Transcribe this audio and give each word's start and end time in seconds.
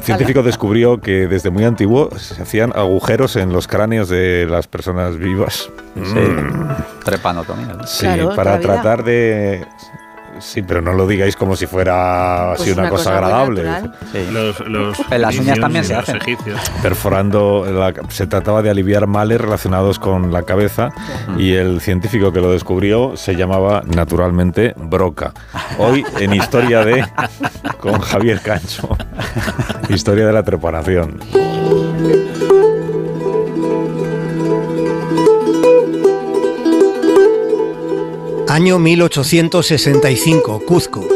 científico 0.00 0.42
descubrió 0.42 1.00
que 1.00 1.26
desde 1.26 1.50
muy 1.50 1.64
antiguo 1.64 2.10
se 2.18 2.42
hacían 2.42 2.72
agujeros 2.74 3.36
en 3.36 3.52
los 3.52 3.68
cráneos 3.68 4.08
de 4.08 4.46
las 4.48 4.66
personas 4.66 5.16
vivas. 5.16 5.70
Sí, 5.94 6.18
mm. 6.18 7.04
trepanotomía. 7.04 7.76
Sí, 7.86 8.06
para 8.34 8.60
tratar 8.60 9.04
de 9.04 9.64
Sí, 10.40 10.62
pero 10.62 10.80
no 10.80 10.92
lo 10.92 11.06
digáis 11.06 11.36
como 11.36 11.56
si 11.56 11.66
fuera 11.66 12.52
así 12.52 12.64
pues 12.64 12.78
una, 12.78 12.88
cosa, 12.88 13.14
agradable. 13.14 13.64
en 14.12 15.22
las 15.22 15.38
uñas 15.38 15.58
también 15.58 15.84
se 15.84 15.94
hacen. 15.94 16.18
Perforando, 16.82 17.64
se 18.08 18.26
trataba 18.26 18.62
de 18.62 18.70
aliviar 18.70 19.06
males 19.06 19.40
relacionados 19.40 19.98
con 19.98 20.32
la 20.32 20.42
cabeza 20.42 20.90
y 21.38 21.54
el 21.54 21.80
científico 21.80 22.32
que 22.32 22.40
lo 22.40 22.52
descubrió 22.52 23.16
se 23.16 23.34
llamaba 23.34 23.82
naturalmente 23.86 24.74
Broca. 24.76 25.32
Hoy 25.78 26.04
en 26.18 26.34
Historia 26.34 26.84
de 26.84 27.06
con 27.80 28.00
Javier 28.00 28.40
Cancho. 28.40 28.88
Historia 29.88 30.26
de 30.26 30.32
la 30.32 30.42
trepanación. 30.42 31.20
Año 38.56 38.78
1865, 38.78 40.62
Cuzco. 40.64 41.06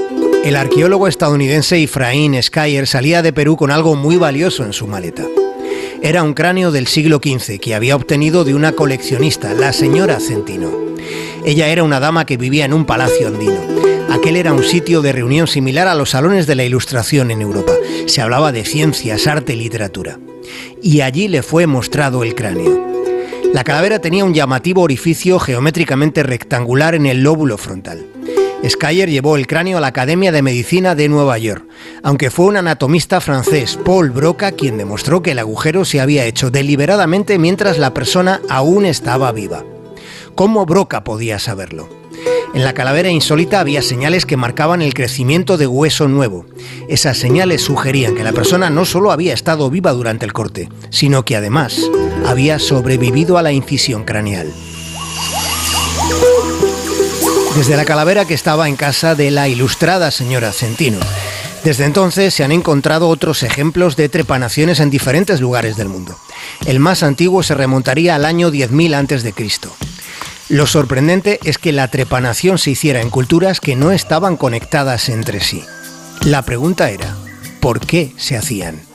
El 0.44 0.56
arqueólogo 0.56 1.08
estadounidense 1.08 1.82
Efraín 1.82 2.36
Skyer 2.42 2.86
salía 2.86 3.22
de 3.22 3.32
Perú 3.32 3.56
con 3.56 3.70
algo 3.70 3.96
muy 3.96 4.18
valioso 4.18 4.62
en 4.62 4.74
su 4.74 4.86
maleta. 4.86 5.24
Era 6.02 6.22
un 6.22 6.34
cráneo 6.34 6.70
del 6.70 6.86
siglo 6.86 7.16
XV 7.16 7.58
que 7.58 7.74
había 7.74 7.96
obtenido 7.96 8.44
de 8.44 8.54
una 8.54 8.72
coleccionista, 8.72 9.54
la 9.54 9.72
señora 9.72 10.20
Centino. 10.20 10.70
Ella 11.42 11.68
era 11.68 11.82
una 11.82 11.98
dama 11.98 12.26
que 12.26 12.36
vivía 12.36 12.66
en 12.66 12.74
un 12.74 12.84
palacio 12.84 13.28
andino. 13.28 13.62
Aquel 14.10 14.36
era 14.36 14.52
un 14.52 14.62
sitio 14.62 15.00
de 15.00 15.12
reunión 15.12 15.46
similar 15.46 15.88
a 15.88 15.94
los 15.94 16.10
salones 16.10 16.46
de 16.46 16.56
la 16.56 16.64
Ilustración 16.64 17.30
en 17.30 17.40
Europa. 17.40 17.72
Se 18.04 18.20
hablaba 18.20 18.52
de 18.52 18.66
ciencias, 18.66 19.26
arte 19.26 19.56
literatura. 19.56 20.18
Y 20.82 21.00
allí 21.00 21.26
le 21.26 21.42
fue 21.42 21.66
mostrado 21.66 22.22
el 22.22 22.34
cráneo. 22.34 22.89
La 23.52 23.64
calavera 23.64 23.98
tenía 23.98 24.24
un 24.24 24.32
llamativo 24.32 24.80
orificio 24.80 25.40
geométricamente 25.40 26.22
rectangular 26.22 26.94
en 26.94 27.06
el 27.06 27.24
lóbulo 27.24 27.58
frontal. 27.58 28.06
Skyer 28.66 29.10
llevó 29.10 29.36
el 29.36 29.48
cráneo 29.48 29.78
a 29.78 29.80
la 29.80 29.88
Academia 29.88 30.30
de 30.30 30.42
Medicina 30.42 30.94
de 30.94 31.08
Nueva 31.08 31.36
York, 31.36 31.64
aunque 32.04 32.30
fue 32.30 32.46
un 32.46 32.58
anatomista 32.58 33.20
francés, 33.20 33.76
Paul 33.84 34.10
Broca, 34.10 34.52
quien 34.52 34.78
demostró 34.78 35.20
que 35.20 35.32
el 35.32 35.40
agujero 35.40 35.84
se 35.84 36.00
había 36.00 36.26
hecho 36.26 36.50
deliberadamente 36.52 37.38
mientras 37.38 37.78
la 37.78 37.92
persona 37.92 38.40
aún 38.48 38.84
estaba 38.86 39.32
viva. 39.32 39.64
¿Cómo 40.36 40.64
Broca 40.64 41.02
podía 41.02 41.40
saberlo? 41.40 41.88
En 42.54 42.64
la 42.64 42.74
calavera 42.74 43.10
insólita 43.10 43.60
había 43.60 43.80
señales 43.80 44.26
que 44.26 44.36
marcaban 44.36 44.82
el 44.82 44.94
crecimiento 44.94 45.56
de 45.56 45.66
hueso 45.66 46.08
nuevo. 46.08 46.46
Esas 46.88 47.16
señales 47.16 47.62
sugerían 47.62 48.14
que 48.14 48.24
la 48.24 48.32
persona 48.32 48.70
no 48.70 48.84
solo 48.84 49.12
había 49.12 49.34
estado 49.34 49.70
viva 49.70 49.92
durante 49.92 50.26
el 50.26 50.32
corte, 50.32 50.68
sino 50.90 51.24
que 51.24 51.36
además 51.36 51.80
había 52.26 52.58
sobrevivido 52.58 53.38
a 53.38 53.42
la 53.42 53.52
incisión 53.52 54.04
craneal. 54.04 54.52
Desde 57.56 57.76
la 57.76 57.84
calavera 57.84 58.24
que 58.24 58.34
estaba 58.34 58.68
en 58.68 58.76
casa 58.76 59.14
de 59.14 59.30
la 59.30 59.48
ilustrada 59.48 60.10
señora 60.10 60.52
Centino. 60.52 60.98
Desde 61.64 61.84
entonces 61.84 62.32
se 62.32 62.42
han 62.42 62.52
encontrado 62.52 63.08
otros 63.08 63.42
ejemplos 63.42 63.96
de 63.96 64.08
trepanaciones 64.08 64.80
en 64.80 64.88
diferentes 64.88 65.40
lugares 65.40 65.76
del 65.76 65.88
mundo. 65.88 66.16
El 66.64 66.80
más 66.80 67.02
antiguo 67.02 67.42
se 67.42 67.54
remontaría 67.54 68.14
al 68.14 68.24
año 68.24 68.50
10.000 68.50 68.94
a.C. 68.94 69.68
Lo 70.48 70.66
sorprendente 70.66 71.38
es 71.44 71.58
que 71.58 71.72
la 71.72 71.88
trepanación 71.88 72.58
se 72.58 72.70
hiciera 72.70 73.00
en 73.02 73.10
culturas 73.10 73.60
que 73.60 73.76
no 73.76 73.92
estaban 73.92 74.36
conectadas 74.36 75.08
entre 75.08 75.40
sí. 75.40 75.62
La 76.24 76.42
pregunta 76.42 76.90
era, 76.90 77.14
¿por 77.60 77.80
qué 77.80 78.14
se 78.16 78.36
hacían? 78.36 78.89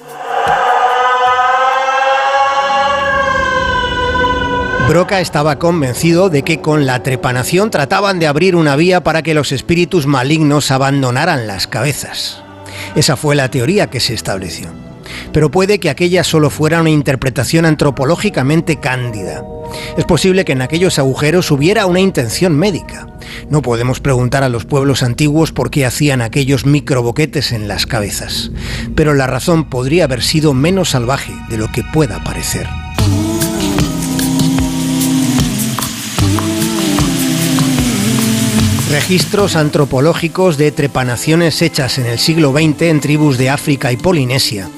Broca 4.88 5.20
estaba 5.20 5.58
convencido 5.58 6.30
de 6.30 6.44
que 6.44 6.62
con 6.62 6.86
la 6.86 7.02
trepanación 7.02 7.72
trataban 7.72 8.20
de 8.20 8.28
abrir 8.28 8.56
una 8.56 8.76
vía 8.76 9.04
para 9.04 9.24
que 9.24 9.34
los 9.34 9.52
espíritus 9.52 10.06
malignos 10.06 10.70
abandonaran 10.70 11.48
las 11.48 11.66
cabezas. 11.66 12.44
Esa 12.96 13.16
fue 13.16 13.36
la 13.36 13.50
teoría 13.50 13.88
que 13.88 14.00
se 14.00 14.14
estableció. 14.14 14.70
Pero 15.34 15.50
puede 15.50 15.80
que 15.80 15.90
aquella 15.90 16.24
solo 16.24 16.52
fuera 16.52 16.82
una 16.82 16.92
interpretación 16.92 17.66
antropológicamente 17.66 18.80
cándida. 18.80 19.44
Es 19.98 20.06
posible 20.06 20.46
que 20.46 20.52
en 20.52 20.62
aquellos 20.62 21.00
agujeros 21.00 21.50
hubiera 21.50 21.88
una 21.88 22.00
intención 22.00 22.56
médica. 22.56 23.08
No 23.50 23.64
podemos 23.64 24.00
preguntar 24.02 24.44
a 24.44 24.50
los 24.50 24.66
pueblos 24.66 25.02
antiguos 25.02 25.52
por 25.52 25.72
qué 25.72 25.88
hacían 25.88 26.22
aquellos 26.22 26.68
microboquetes 26.68 27.54
en 27.54 27.68
las 27.68 27.88
cabezas, 27.88 28.52
pero 28.94 29.16
la 29.16 29.26
razón 29.26 29.68
podría 29.68 30.04
haber 30.04 30.22
sido 30.22 30.54
menos 30.54 30.92
salvaje 30.92 31.34
de 31.50 31.58
lo 31.58 31.72
que 31.72 31.84
pueda 31.92 32.24
parecer. 32.24 32.68
Registros 38.96 39.58
antropológicos 39.58 40.58
de 40.58 40.72
trepanaciones 40.72 41.62
hechas 41.62 41.98
en 41.98 42.06
el 42.06 42.18
siglo 42.18 42.54
XX 42.54 42.84
en 42.84 43.02
tribus 43.02 43.38
de 43.38 43.50
África 43.50 43.92
y 43.92 43.98
Polinesia 43.98 44.70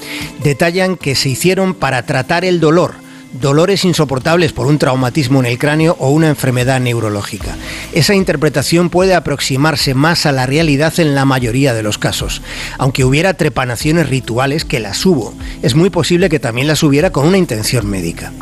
detallan 0.42 0.98
que 0.98 1.14
se 1.14 1.30
hicieron 1.30 1.76
para 1.76 2.04
tratar 2.04 2.44
el 2.44 2.60
dolor, 2.60 2.96
dolores 3.40 3.86
insoportables 3.86 4.54
por 4.54 4.66
un 4.66 4.80
traumatismo 4.80 5.40
en 5.40 5.46
el 5.46 5.60
cráneo 5.60 5.96
o 6.00 6.10
una 6.10 6.30
enfermedad 6.30 6.80
neurológica. 6.80 7.56
Esa 7.94 8.16
interpretación 8.16 8.90
puede 8.90 9.14
aproximarse 9.14 9.94
más 9.94 10.26
a 10.26 10.32
la 10.32 10.48
realidad 10.48 11.00
en 11.00 11.14
la 11.14 11.26
mayoría 11.26 11.76
de 11.76 11.84
los 11.84 12.00
casos. 12.00 12.42
Aunque 12.80 13.06
hubiera 13.06 13.36
trepanaciones 13.36 14.10
rituales, 14.10 14.66
que 14.66 14.80
las 14.80 15.06
hubo, 15.06 15.36
es 15.62 15.76
muy 15.76 15.92
posible 15.92 16.28
que 16.28 16.40
también 16.40 16.66
las 16.66 16.82
hubiera 16.82 17.12
con 17.12 17.28
una 17.28 17.38
intención 17.38 17.88
médica. 17.88 18.34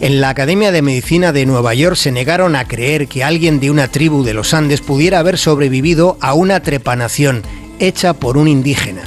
En 0.00 0.20
la 0.20 0.30
Academia 0.30 0.72
de 0.72 0.82
Medicina 0.82 1.32
de 1.32 1.44
Nueva 1.44 1.74
York 1.74 1.96
se 1.96 2.10
negaron 2.10 2.56
a 2.56 2.66
creer 2.66 3.06
que 3.06 3.22
alguien 3.22 3.60
de 3.60 3.70
una 3.70 3.88
tribu 3.88 4.24
de 4.24 4.32
los 4.32 4.54
Andes 4.54 4.80
pudiera 4.80 5.18
haber 5.18 5.36
sobrevivido 5.36 6.16
a 6.20 6.32
una 6.32 6.60
trepanación 6.60 7.42
hecha 7.78 8.14
por 8.14 8.38
un 8.38 8.48
indígena. 8.48 9.02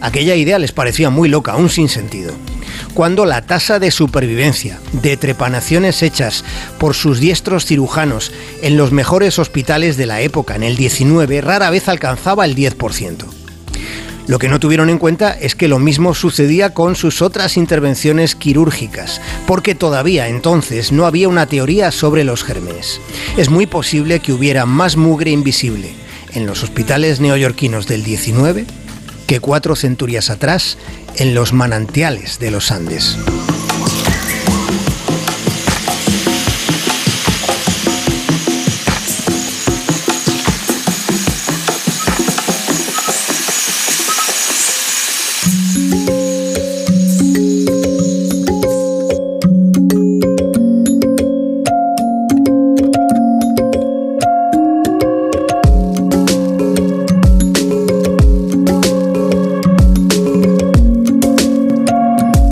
Aquella 0.00 0.34
idea 0.34 0.58
les 0.58 0.72
parecía 0.72 1.10
muy 1.10 1.28
loca, 1.28 1.52
aún 1.52 1.68
sin 1.68 1.88
sentido 1.88 2.34
cuando 2.94 3.26
la 3.26 3.42
tasa 3.42 3.78
de 3.78 3.90
supervivencia 3.90 4.78
de 4.92 5.16
trepanaciones 5.16 6.02
hechas 6.02 6.44
por 6.78 6.94
sus 6.94 7.18
diestros 7.18 7.66
cirujanos 7.66 8.32
en 8.62 8.76
los 8.76 8.92
mejores 8.92 9.38
hospitales 9.38 9.96
de 9.96 10.06
la 10.06 10.20
época, 10.20 10.54
en 10.54 10.62
el 10.62 10.76
19, 10.76 11.40
rara 11.40 11.70
vez 11.70 11.88
alcanzaba 11.88 12.44
el 12.44 12.54
10%. 12.54 13.33
Lo 14.26 14.38
que 14.38 14.48
no 14.48 14.58
tuvieron 14.58 14.88
en 14.88 14.98
cuenta 14.98 15.32
es 15.32 15.54
que 15.54 15.68
lo 15.68 15.78
mismo 15.78 16.14
sucedía 16.14 16.72
con 16.72 16.96
sus 16.96 17.20
otras 17.20 17.56
intervenciones 17.56 18.34
quirúrgicas, 18.34 19.20
porque 19.46 19.74
todavía 19.74 20.28
entonces 20.28 20.92
no 20.92 21.04
había 21.04 21.28
una 21.28 21.46
teoría 21.46 21.90
sobre 21.90 22.24
los 22.24 22.42
gérmenes. 22.42 23.00
Es 23.36 23.50
muy 23.50 23.66
posible 23.66 24.20
que 24.20 24.32
hubiera 24.32 24.64
más 24.64 24.96
mugre 24.96 25.30
invisible 25.30 25.92
en 26.32 26.46
los 26.46 26.62
hospitales 26.62 27.20
neoyorquinos 27.20 27.86
del 27.86 28.02
19 28.02 28.64
que 29.26 29.40
cuatro 29.40 29.76
centurias 29.76 30.30
atrás 30.30 30.78
en 31.16 31.34
los 31.34 31.52
manantiales 31.52 32.38
de 32.38 32.50
los 32.50 32.70
Andes. 32.70 33.16